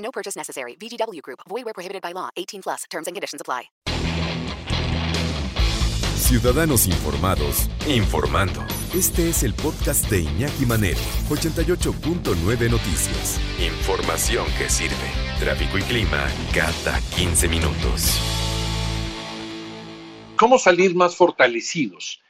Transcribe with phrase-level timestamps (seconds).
[0.00, 0.76] No purchase necessary.
[0.76, 1.40] VGW Group.
[1.48, 2.28] Void where prohibited by law.
[2.36, 2.84] 18 plus.
[2.90, 3.70] Terms and conditions apply.
[6.20, 8.60] Ciudadanos informados, informando.
[8.94, 13.40] Este es el podcast de Iñaki Manero, 88.9 Noticias.
[13.58, 14.94] Información que sirve.
[15.40, 18.20] Tráfico y clima cada 15 minutos.
[20.36, 22.22] ¿Cómo salir más fortalecidos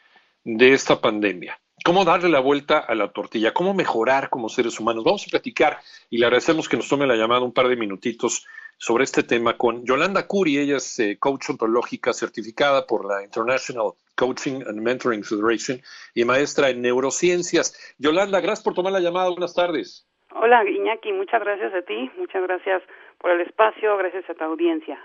[0.44, 1.60] de esta pandemia?
[1.82, 3.54] ¿Cómo darle la vuelta a la tortilla?
[3.54, 5.02] ¿Cómo mejorar como seres humanos?
[5.02, 5.78] Vamos a platicar
[6.10, 9.56] y le agradecemos que nos tome la llamada un par de minutitos sobre este tema
[9.56, 10.58] con Yolanda Curi.
[10.58, 15.80] Ella es eh, coach ontológica certificada por la International Coaching and Mentoring Federation
[16.14, 17.94] y maestra en neurociencias.
[17.98, 19.30] Yolanda, gracias por tomar la llamada.
[19.30, 20.06] Buenas tardes.
[20.34, 21.12] Hola, Iñaki.
[21.12, 22.10] Muchas gracias a ti.
[22.18, 22.82] Muchas gracias
[23.18, 23.96] por el espacio.
[23.96, 24.98] Gracias a tu audiencia.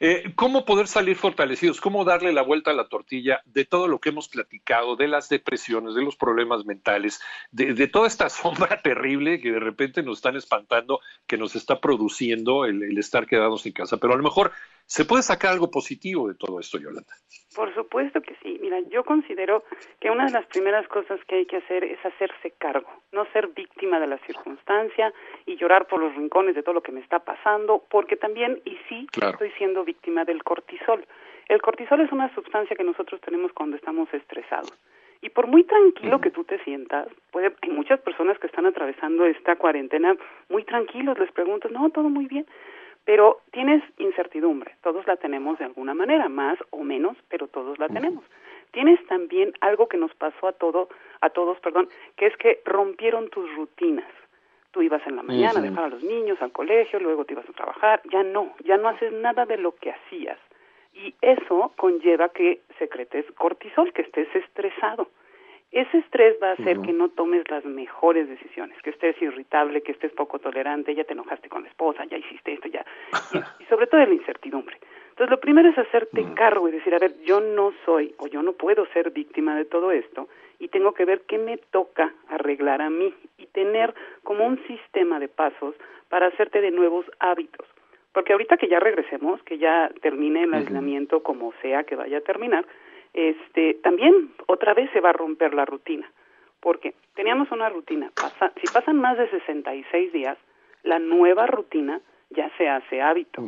[0.00, 1.80] Eh, ¿Cómo poder salir fortalecidos?
[1.80, 5.28] ¿Cómo darle la vuelta a la tortilla de todo lo que hemos platicado, de las
[5.28, 10.36] depresiones, de los problemas mentales, de, toda esta sombra terrible que de repente nos están
[10.36, 13.96] espantando, que nos está produciendo el, el estar quedados en casa?
[13.96, 14.52] Pero a lo mejor
[14.86, 17.12] ¿Se puede sacar algo positivo de todo esto, Yolanda?
[17.56, 18.58] Por supuesto que sí.
[18.62, 19.64] Mira, yo considero
[19.98, 23.48] que una de las primeras cosas que hay que hacer es hacerse cargo, no ser
[23.48, 25.12] víctima de la circunstancia
[25.44, 28.78] y llorar por los rincones de todo lo que me está pasando, porque también, y
[28.88, 31.04] sí, estoy siendo víctima del cortisol.
[31.48, 34.72] El cortisol es una sustancia que nosotros tenemos cuando estamos estresados.
[35.20, 39.24] Y por muy tranquilo que tú te sientas, puede, hay muchas personas que están atravesando
[39.24, 40.14] esta cuarentena
[40.48, 42.46] muy tranquilos, les preguntas, no, todo muy bien,
[43.06, 47.88] pero tienes incertidumbre, todos la tenemos de alguna manera, más o menos, pero todos la
[47.88, 48.24] tenemos.
[48.72, 50.88] Tienes también algo que nos pasó a todo,
[51.20, 54.10] a todos, perdón, que es que rompieron tus rutinas.
[54.72, 57.48] Tú ibas en la mañana a dejar a los niños al colegio, luego te ibas
[57.48, 60.38] a trabajar, ya no, ya no haces nada de lo que hacías.
[60.92, 65.08] Y eso conlleva que secretes cortisol, que estés estresado.
[65.72, 69.92] Ese estrés va a hacer que no tomes las mejores decisiones, que estés irritable, que
[69.92, 72.84] estés poco tolerante, ya te enojaste con la esposa, ya hiciste esto, ya.
[73.60, 74.78] Y, sobre todo la incertidumbre.
[75.10, 78.42] Entonces, lo primero es hacerte cargo y decir, a ver, yo no soy o yo
[78.42, 80.28] no puedo ser víctima de todo esto
[80.58, 85.18] y tengo que ver qué me toca arreglar a mí y tener como un sistema
[85.18, 85.74] de pasos
[86.08, 87.66] para hacerte de nuevos hábitos.
[88.12, 92.22] Porque ahorita que ya regresemos, que ya termine el aislamiento como sea que vaya a
[92.22, 92.64] terminar,
[93.16, 96.08] este, también otra vez se va a romper la rutina,
[96.60, 98.12] porque teníamos una rutina,
[98.60, 100.38] si pasan más de 66 días,
[100.82, 102.00] la nueva rutina
[102.30, 103.42] ya se hace hábito.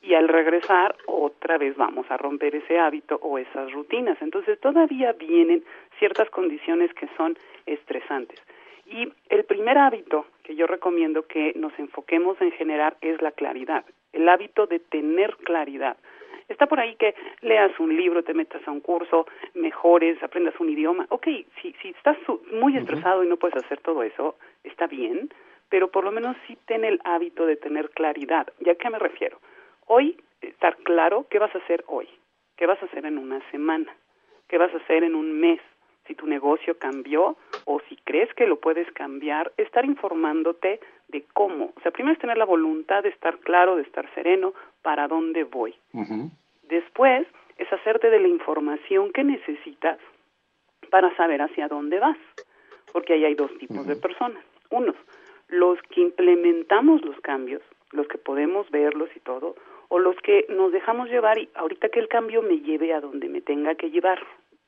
[0.00, 4.16] Y al regresar, otra vez vamos a romper ese hábito o esas rutinas.
[4.22, 5.64] Entonces, todavía vienen
[5.98, 7.36] ciertas condiciones que son
[7.66, 8.40] estresantes.
[8.86, 13.84] Y el primer hábito que yo recomiendo que nos enfoquemos en generar es la claridad,
[14.12, 15.96] el hábito de tener claridad.
[16.48, 20.70] Está por ahí que leas un libro, te metas a un curso, mejores, aprendas un
[20.70, 21.06] idioma.
[21.10, 21.26] Ok,
[21.60, 22.16] si, si estás
[22.52, 25.28] muy estresado y no puedes hacer todo eso, está bien,
[25.68, 28.46] pero por lo menos sí ten el hábito de tener claridad.
[28.60, 29.38] ¿Ya a qué me refiero?
[29.86, 32.08] Hoy, estar claro qué vas a hacer hoy,
[32.56, 33.94] qué vas a hacer en una semana,
[34.48, 35.60] qué vas a hacer en un mes,
[36.06, 37.36] si tu negocio cambió
[37.66, 41.72] o si crees que lo puedes cambiar, estar informándote de cómo.
[41.76, 44.52] O sea, primero es tener la voluntad de estar claro, de estar sereno,
[44.82, 45.74] para dónde voy.
[46.62, 47.26] Después
[47.56, 49.98] es hacerte de la información que necesitas
[50.90, 52.18] para saber hacia dónde vas,
[52.92, 54.42] porque ahí hay dos tipos de personas.
[54.70, 54.96] Unos,
[55.48, 59.56] los que implementamos los cambios, los que podemos verlos y todo,
[59.88, 63.28] o los que nos dejamos llevar y ahorita que el cambio me lleve a donde
[63.28, 64.22] me tenga que llevar.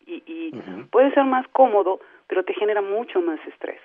[0.06, 0.52] Y, y
[0.90, 3.80] puede ser más cómodo, pero te genera mucho más estrés.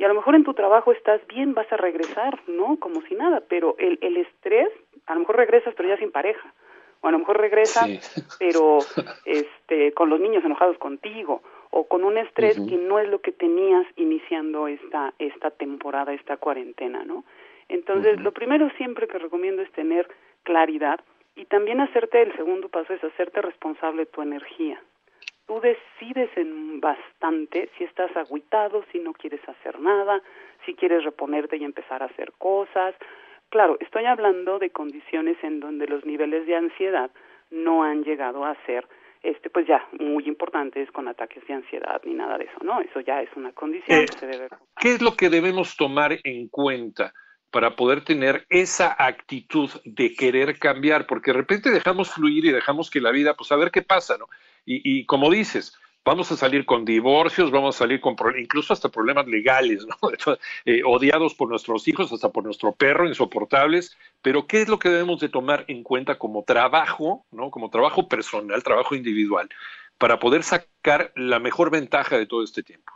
[0.00, 2.78] Y a lo mejor en tu trabajo estás bien, vas a regresar, ¿no?
[2.78, 4.70] Como si nada, pero el, el estrés,
[5.04, 6.54] a lo mejor regresas pero ya sin pareja,
[7.02, 8.78] o a lo mejor regresas pero
[9.26, 13.30] este con los niños enojados contigo, o con un estrés que no es lo que
[13.30, 17.24] tenías iniciando esta, esta temporada, esta cuarentena, ¿no?
[17.68, 20.08] Entonces, lo primero siempre que recomiendo es tener
[20.44, 21.00] claridad
[21.36, 24.80] y también hacerte, el segundo paso es hacerte responsable de tu energía
[25.50, 30.22] tú decides en bastante si estás agüitado, si no quieres hacer nada,
[30.64, 32.94] si quieres reponerte y empezar a hacer cosas.
[33.48, 37.10] Claro, estoy hablando de condiciones en donde los niveles de ansiedad
[37.50, 38.86] no han llegado a ser
[39.24, 42.80] este pues ya muy importantes con ataques de ansiedad ni nada de eso, ¿no?
[42.80, 44.48] Eso ya es una condición eh, que se debe
[44.80, 47.12] ¿Qué es lo que debemos tomar en cuenta
[47.50, 52.88] para poder tener esa actitud de querer cambiar, porque de repente dejamos fluir y dejamos
[52.88, 54.26] que la vida, pues a ver qué pasa, ¿no?
[54.70, 58.88] Y, y como dices, vamos a salir con divorcios, vamos a salir con incluso hasta
[58.88, 59.96] problemas legales, ¿no?
[60.64, 64.90] Eh, odiados por nuestros hijos, hasta por nuestro perro, insoportables, pero ¿qué es lo que
[64.90, 67.50] debemos de tomar en cuenta como trabajo, ¿no?
[67.50, 69.48] Como trabajo personal, trabajo individual,
[69.98, 72.92] para poder sacar la mejor ventaja de todo este tiempo?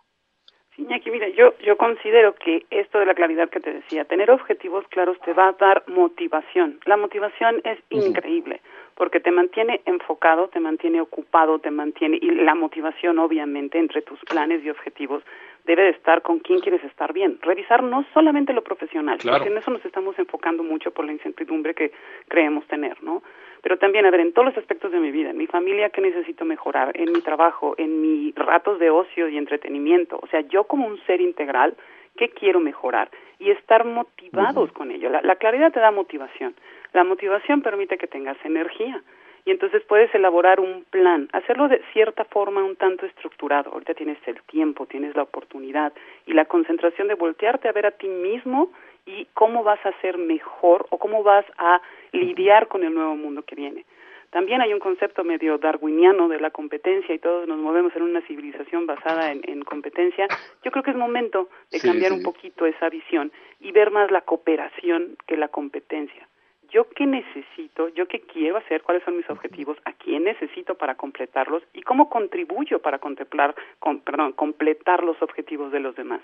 [0.77, 4.31] Sí, Iñaki, mira, yo, yo considero que esto de la claridad que te decía, tener
[4.31, 6.79] objetivos claros te va a dar motivación.
[6.85, 8.61] La motivación es increíble
[8.95, 14.21] porque te mantiene enfocado, te mantiene ocupado, te mantiene y la motivación obviamente entre tus
[14.21, 15.23] planes y objetivos
[15.65, 17.39] debe de estar con quién quieres estar bien.
[17.41, 21.75] Revisar no solamente lo profesional, porque en eso nos estamos enfocando mucho por la incertidumbre
[21.75, 21.93] que
[22.29, 23.23] creemos tener, ¿no?
[23.63, 26.03] Pero también, a ver, en todos los aspectos de mi vida, en mi familia, ¿qué
[26.03, 26.93] necesito mejorar?
[27.01, 30.19] En mi trabajo, en mis ratos de ocio y entretenimiento.
[30.21, 31.75] O sea, yo como un ser integral,
[32.15, 33.11] ¿qué quiero mejorar?
[33.39, 35.11] Y estar motivados con ello.
[35.11, 36.55] la claridad te da motivación.
[36.93, 39.03] La motivación permite que tengas energía
[39.47, 43.73] y entonces puedes elaborar un plan, hacerlo de cierta forma un tanto estructurado.
[43.73, 45.93] Ahorita tienes el tiempo, tienes la oportunidad
[46.27, 48.71] y la concentración de voltearte a ver a ti mismo
[49.05, 51.83] y cómo vas a ser mejor o cómo vas a
[52.13, 53.85] lidiar con el nuevo mundo que viene.
[54.35, 58.21] También hay un concepto medio darwiniano de la competencia y todos nos movemos en una
[58.23, 60.27] civilización basada en, competencia.
[60.65, 64.23] Yo creo que es momento de cambiar un poquito esa visión y ver más la
[64.23, 66.27] cooperación que la competencia
[66.71, 70.97] yo qué necesito, yo qué quiero hacer, cuáles son mis objetivos, a quién necesito para
[70.97, 73.55] completarlos y cómo contribuyo para contemplar,
[74.05, 76.21] perdón, completar los objetivos de los demás.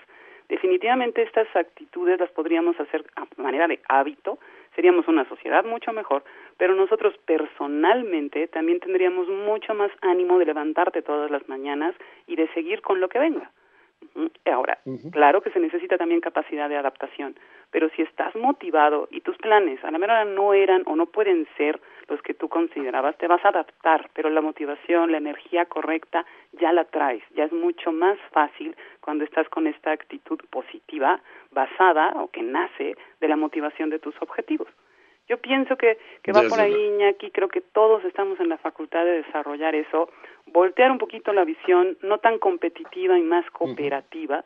[0.51, 4.37] Definitivamente estas actitudes las podríamos hacer a manera de hábito,
[4.75, 6.25] seríamos una sociedad mucho mejor,
[6.57, 11.95] pero nosotros personalmente también tendríamos mucho más ánimo de levantarte todas las mañanas
[12.27, 13.49] y de seguir con lo que venga.
[14.45, 14.79] Ahora,
[15.11, 17.35] claro que se necesita también capacidad de adaptación,
[17.71, 21.47] pero si estás motivado y tus planes a la mera no eran o no pueden
[21.57, 26.25] ser los que tú considerabas, te vas a adaptar, pero la motivación, la energía correcta
[26.53, 31.21] ya la traes, ya es mucho más fácil cuando estás con esta actitud positiva
[31.51, 34.67] basada o que nace de la motivación de tus objetivos.
[35.27, 39.05] Yo pienso que, que va por ahí, Iñaki, creo que todos estamos en la facultad
[39.05, 40.09] de desarrollar eso,
[40.47, 44.43] voltear un poquito la visión, no tan competitiva y más cooperativa,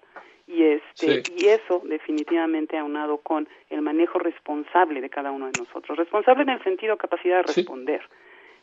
[0.48, 5.98] y este y eso definitivamente aunado con el manejo responsable de cada uno de nosotros.
[5.98, 8.02] Responsable en el sentido capacidad de responder.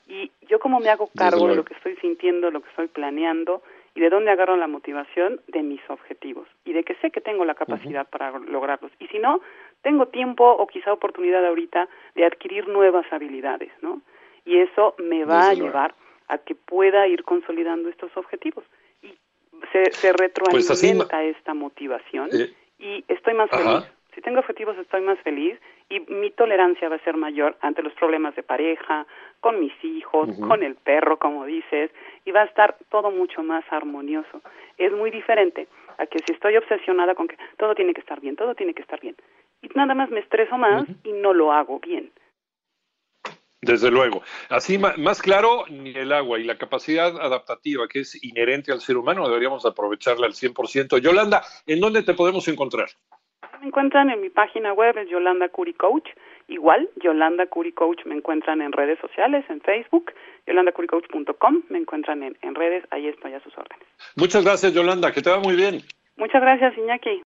[0.07, 3.63] Y yo como me hago cargo de lo que estoy sintiendo lo que estoy planeando
[3.95, 7.45] y de dónde agarro la motivación de mis objetivos y de que sé que tengo
[7.45, 8.91] la capacidad para lograrlos.
[8.99, 9.41] Y si no
[9.83, 14.01] tengo tiempo o quizá oportunidad ahorita de adquirir nuevas habilidades no
[14.45, 15.95] y eso me va a llevar
[16.29, 18.65] a que pueda ir consolidando estos objetivos.
[19.71, 23.89] Se, se pues retroalimenta esta motivación eh, y estoy más feliz.
[24.15, 25.59] Si tengo objetivos estoy más feliz
[25.89, 29.07] y mi tolerancia va a ser mayor ante los problemas de pareja,
[29.41, 31.91] con mis hijos, con el perro, como dices,
[32.25, 34.43] y va a estar todo mucho más armonioso.
[34.79, 35.67] Es muy diferente
[35.99, 38.83] a que si estoy obsesionada con que todo tiene que estar bien, todo tiene que
[38.83, 39.17] estar bien,
[39.63, 42.13] y nada más me estreso más y no lo hago bien.
[43.63, 44.23] Desde luego.
[44.51, 48.97] Así más claro, ni el agua y la capacidad adaptativa que es inherente al ser
[48.97, 50.99] humano deberíamos aprovecharla al 100%.
[50.99, 52.89] Yolanda, ¿en dónde te podemos encontrar?
[53.61, 56.09] Me encuentran en mi página web, es Yolanda Curi Coach.
[56.49, 60.13] Igual, Yolanda Curi Coach me encuentran en redes sociales, en Facebook,
[60.49, 63.87] yolandacuricoach.com, me encuentran en, en redes, ahí estoy a sus órdenes.
[64.17, 65.81] Muchas gracias, Yolanda, que te va muy bien.
[66.17, 67.21] Muchas gracias, Iñaki.